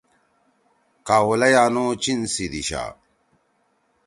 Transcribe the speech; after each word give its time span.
کاؤلئی 1.07 1.53
آنُو 1.63 1.85
چین 2.01 2.21
سی 2.33 2.45
دیِشا 2.51 2.83